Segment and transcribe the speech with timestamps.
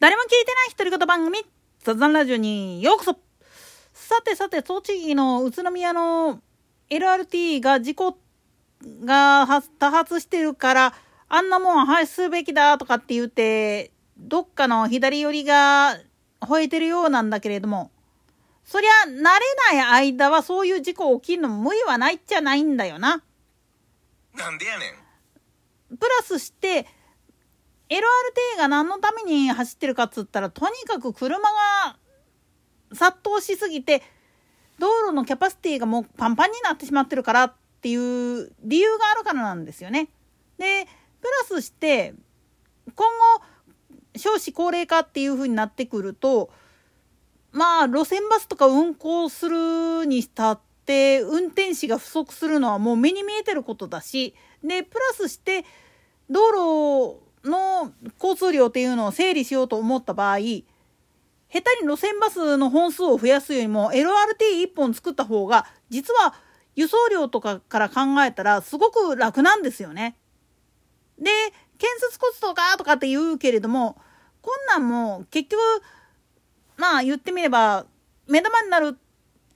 [0.00, 1.44] 誰も聞いてない独り言番組、
[1.80, 3.18] 雑談ラジオにようこそ
[3.92, 6.40] さてさて、栃木の宇都宮の
[6.88, 8.16] LRT が事故
[9.04, 9.46] が
[9.78, 10.94] 多発してるから、
[11.28, 15.98] あんなもん廃止すべきだとかって言って、どっかの左寄りが
[16.40, 17.90] 吠えてるようなんだけれども、
[18.64, 23.22] そりゃ慣れない間はそういう事故起きるのも無理はないっちゃないんだよな。
[24.34, 24.86] なんでやね
[25.92, 25.98] ん。
[25.98, 26.86] プラスして、
[27.90, 31.96] LRT が何のために走ってるかっつったら、とにかく車が
[32.92, 34.02] 殺到しすぎて、
[34.78, 40.08] 道路のキャパシティがもうパンパンになってしまってるからっていう理由があるからなんですよね。
[40.56, 40.86] で、
[41.20, 42.14] プラスして、
[42.94, 43.06] 今
[43.38, 43.44] 後、
[44.16, 46.50] 少子高齢化っていう風になってくると、
[47.52, 55.64] まあ、路線バスとか運行するにしたって、運転士が不足するのはもう目に見えてることだし、で、プラスして、
[56.28, 66.34] 道路の交通量っていうのを整理しようと思った場合、下手に路線バスの本数を増やすよりも LRT1 本作った方が、実は
[66.76, 70.16] 輸送量とかから考えたらすごく楽なんですよね。
[71.18, 71.30] で、
[71.78, 74.00] 建設コストかとかって言うけれども、
[74.42, 75.60] こんなんも結局、
[76.76, 77.86] まあ言ってみれば、
[78.28, 78.96] 目玉になる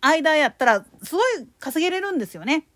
[0.00, 2.66] 間やったらすごい稼げれるんですよね。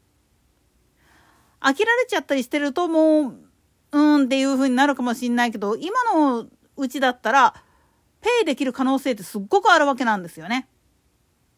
[1.61, 3.48] 飽きられちゃったりしてるともう
[3.93, 7.55] うんっていう風になるかもしんないけど、今のうちだったら、
[8.21, 10.69] ペイできる可能性ってすっごくあるわけなんですよね。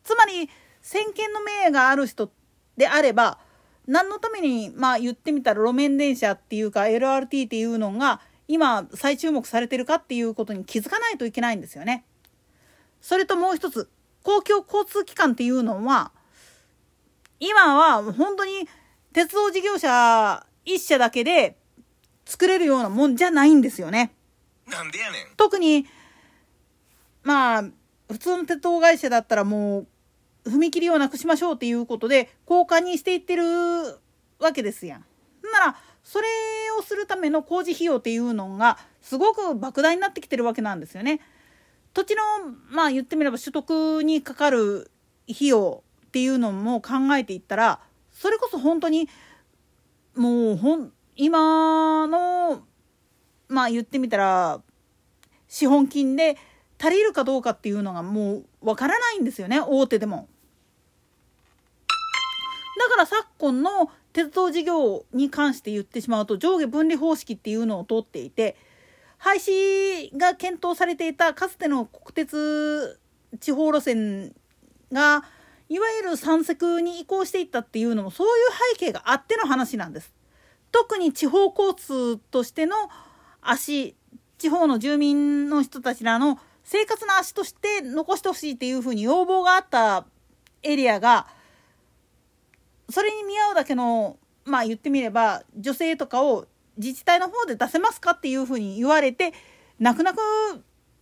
[0.05, 0.49] つまり、
[0.83, 2.31] 先見の明がある人
[2.77, 3.39] であれば、
[3.87, 12.05] 何のために、まあ言ってみたら路面電車っていうか LRT っていうのが今再注目されてるかっていうことに気づかないといけないんですよね。
[13.01, 13.91] それともう一つ、
[14.23, 16.13] 公共交通機関っていうのは、
[17.41, 18.69] 今は本当に
[19.13, 21.57] 鉄道事業者一社だけで
[22.31, 24.13] 作れるようなもんじゃないんですよね。
[24.69, 25.27] なんでやねん。
[25.37, 25.85] 特に、
[27.25, 27.65] まあ、
[28.09, 29.87] 普通の鉄道会社だったらもう、
[30.49, 33.43] 踏切をなくしましょうっていうことで、交換にしていってる
[34.39, 35.05] わけですやん。
[35.53, 36.29] なら、それ
[36.79, 41.21] をするための工事費用っていうのが、すごく莫大になってきてるわけなんですよね。
[41.95, 42.23] 土地の、
[42.71, 44.93] まあ言ってみれば取得にかかる
[45.29, 47.81] 費用っていうのも考えていったら、
[48.13, 49.09] それこそ本当に、
[50.15, 50.93] もうほん、
[51.23, 52.63] 今の
[53.49, 54.63] まあ言ってみたら
[55.49, 56.39] 資本金で
[56.81, 60.29] 足りるかどうかっていうのがもうわからないんですよね大手でも。
[62.79, 68.57] だから昨今の鉄道事業に関して言ってしまうと上下分離方式っていうのを取っていて
[69.19, 72.99] 廃止が検討されていたかつての国鉄
[73.41, 74.35] 地方路線
[74.91, 75.25] が
[75.69, 80.15] いわゆる三石に移行していったっていうのもそういう背景があっての話なんです。
[80.73, 82.77] 特に地方交通としての
[83.41, 83.97] 足
[84.39, 90.07] 地方の住民の人たちらの生活の足として残してほしいっていうふうに要望があった
[90.63, 91.27] エリアが
[92.89, 99.33] それに見合うだけのまあ言ってみれば女性とかを自治体の方で出せますかっていうふうに言われて
[99.79, 100.21] 泣く泣く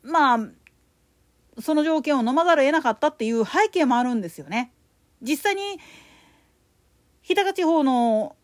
[0.02, 0.40] まあ
[1.60, 4.72] その条件を飲まざるを得なかったっていう背景もあるんですよね。
[5.22, 5.80] 実際に
[7.22, 8.36] 日高地方の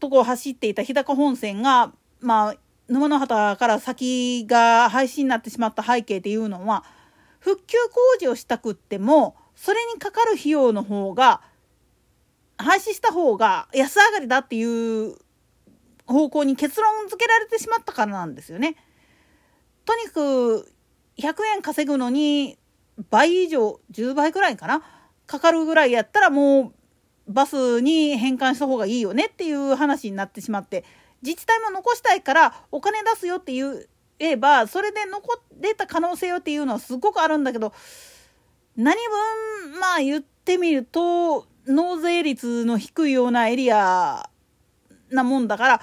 [0.00, 2.54] とこを走っていた日高本線が、まあ、
[2.88, 6.84] 沼の畑から先が廃止になってしまった背景っていうのは、
[7.40, 11.42] 復旧工事をしたくっても、それにかかる費用の方が、
[12.58, 15.16] 廃止した方が安上がりだっていう
[16.06, 18.76] 方向に結論付けられてしまったからなんですよね。
[19.84, 20.72] とにかく
[21.18, 22.58] 100円稼ぐのに
[23.10, 24.82] 倍以上10倍ぐらいかな
[25.26, 26.74] かかるぐらいやったらもう
[27.28, 30.84] バスに返還した方がいいよねっていう話になってしまって
[31.22, 33.86] 自治体も残したいからお金出すよって言
[34.18, 37.72] えばそれで残れた可能性よっていうのはすごくあるんだけど
[38.76, 44.30] 何分まあ言ってみると納税率の低いようなエリア
[45.10, 45.82] なもんだから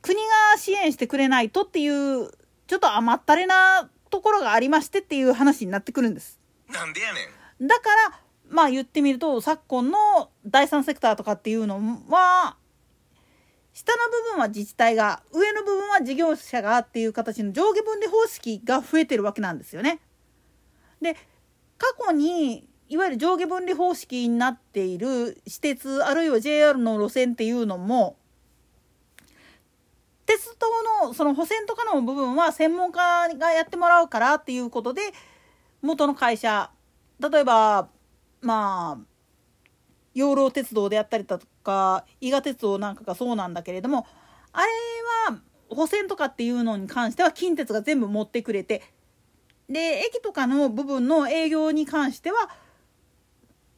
[0.00, 0.16] 国
[0.52, 2.30] が支援してくれないとっていう
[2.66, 6.38] ちょっと甘ったれなところがありましてっていう話になってくるんです。
[6.68, 7.20] なんでやね
[7.60, 7.66] ん。
[7.66, 11.76] だからまあ言ってみると昨今の第三セクターとかっていうの
[12.08, 12.56] は
[13.72, 20.00] 下の部分は自治体が上の部分は事業者がっていう形の上下分離方式が増えてるわけなんですよね。
[21.00, 21.16] で
[21.78, 28.16] 過去にいわゆる上下分離方式になっている私鉄あるいは JR の路線っていうのも
[30.26, 35.00] 鉄道のその保線とかの部分は専門家がやってもらうからっていうことで
[35.80, 36.70] 元の会社
[37.18, 37.88] 例えば
[38.42, 39.11] まあ
[40.14, 44.06] 養老鉄道であったりだとか伊賀鉄道なんかがそうなんだけれども
[44.52, 44.66] あれ
[45.30, 48.82] は保線とかっていうのに関しては近鉄が全部持ってくれて
[49.68, 52.50] で駅とかの部分の営業に関しては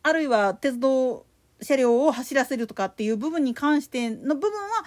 [0.02, 1.24] あるいは鉄道
[1.60, 4.84] 車両を走らせるとかっていう部分に関しての部分は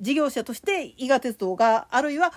[0.00, 2.32] 事業者として伊賀鉄道があるいは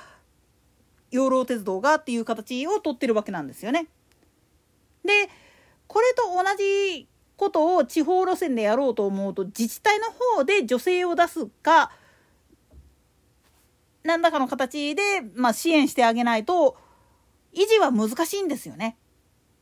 [1.11, 3.87] 養老鉄道がっていう形をとってるわけなんですよね。
[5.03, 5.29] で
[5.87, 10.05] これと同じことを地方路線でやろうと思うと自治体の
[10.35, 11.91] 方で助成を出すか
[14.03, 15.01] 何らかの形で、
[15.35, 16.77] まあ、支援してあげないと
[17.53, 18.97] 維持は難しいんですよね。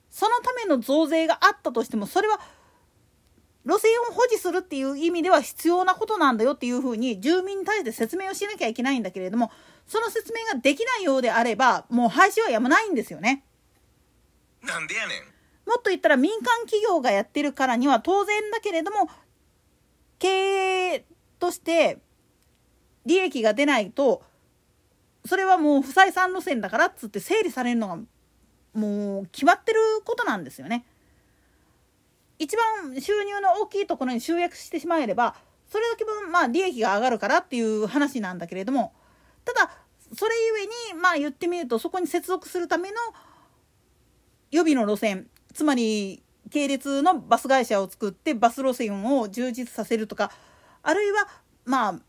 [0.09, 2.39] そのための増税があったとしてもそれは
[3.65, 9.51] 路線を保持するっていう意味では必要なことなんだよっていうふうに住民に対して説明をしなきゃいけないんだけれども
[9.87, 13.43] その説明ができないようであればもう廃止はやまないんですよね。
[14.61, 15.32] なんでやねん。
[15.65, 19.09] もっと言ったら民間企業がやってるからには当然だけれども
[20.19, 21.05] 経営
[21.39, 21.99] として
[23.05, 24.23] 利益が出ないと
[25.25, 27.97] それはもう不採算路線だからっつって整理されるのが
[28.73, 30.85] もう決まってることなんですよね。
[32.39, 35.35] 一番収入の大きいところに集約してしまえれば
[35.69, 38.93] それだけ分まあ利益が上がるからっていう話なんだけれども
[39.45, 39.71] ただ
[40.15, 42.97] それゆえにまあ言ってみるとそこに接続するための
[44.51, 50.31] 予備の路線つまり系列のバス会社を作ってバス路線を充実させるとか
[50.81, 51.27] あるいは
[51.65, 51.99] まあ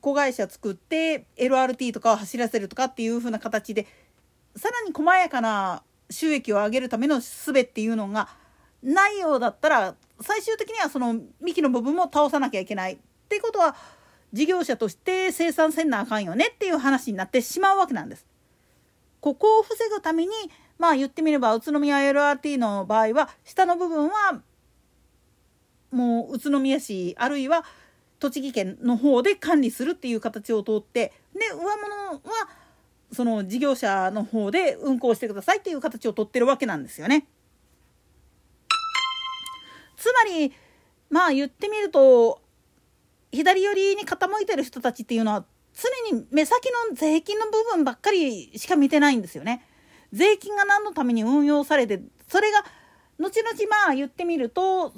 [0.00, 3.86] 子会社作って LRT とかを走らせるとかっていう風な形で
[4.56, 8.28] さらに細やかな収益を上げるための術っていうのが
[8.82, 12.98] ないようだったら最終的にはその幹の部分も倒さなきゃいけないっ
[13.28, 13.74] ていうことは
[14.32, 18.26] 事業者として生産せんなあかんよねっていう話になってしまうわけなんです。
[19.24, 20.32] ここを防ぐために
[20.76, 24.42] まあ言ってみれば宇都宮 LRT の場合は下の部分は
[25.90, 27.64] もう宇都宮市あるいは
[28.18, 32.20] 栃木県の方で管理するっていう形を通ってで上物は
[33.12, 37.26] その事業者の方で運行してくださいっていう形を取ってるわけなんですよね。
[39.96, 40.52] つまり
[41.08, 42.42] まあ言ってみると
[43.32, 49.66] 左寄りに傾いてる人たちっていうのは常に目先の税金の部分ばっかりしか見てないんですよね。
[50.12, 52.64] 税金が何のために運用されてそれが
[53.18, 54.92] 後々まあ言ってみると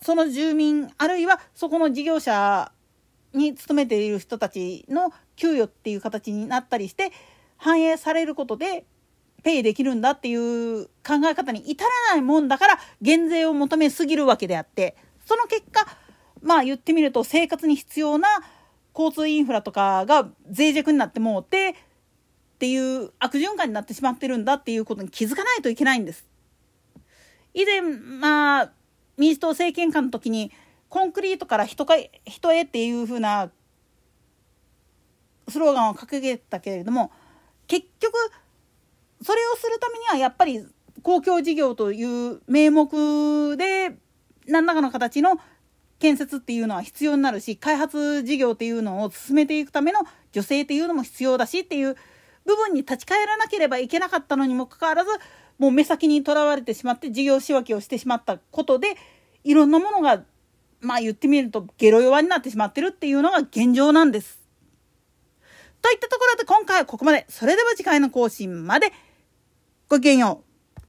[0.00, 2.72] その住民あるいはそこの事業者
[3.34, 7.12] に勤めている人たちの給与っていう形になったりして
[7.56, 8.84] 反映されることで
[9.42, 14.96] ペイできるんだっていう考え方に至らないもんだから減税を求めすぎるわけであって
[15.26, 15.86] その結果
[16.42, 18.28] まあ言ってみると生活に必要な
[18.94, 21.74] 交通インフラとかが脆弱になってもうてっ
[22.58, 26.26] ていう悪循環になってしまってるんだっていうことに気づかないといけないんです。
[27.54, 28.72] 以前まあ
[29.16, 30.52] 民主党政権下の時に
[30.88, 31.94] コンクリートから人か
[32.26, 33.50] 人へっていう風な
[35.48, 37.10] スローガンを掲げたけれども
[37.66, 38.14] 結局
[39.22, 40.66] それをするためにはやっぱり
[41.02, 43.96] 公共事業という名目で
[44.46, 45.38] 何らかの形の
[46.02, 50.00] 建設っていうのは必要になるし開発事業っていうのを進めていくための
[50.34, 51.94] 助成っていうのも必要だしっていう
[52.44, 55.10] 部分に立ち返らなければいけなかったのにもかかわらず
[55.60, 58.96] もう目先にとらわれてしまって事業仕分けをしてしまったことで
[59.44, 60.24] いろんなものが
[60.80, 64.40] まあ言ってみるとゲロ弱になってしまってるっていうのが現状なんです。
[65.80, 67.26] といったところで今回はここまで。
[67.28, 68.92] それでは次回の更新まで
[69.88, 70.51] ごきげんよう。